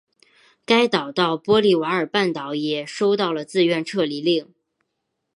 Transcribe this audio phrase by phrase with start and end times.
[0.65, 4.51] 该岛到波利瓦尔半岛也收到了自愿撤离令。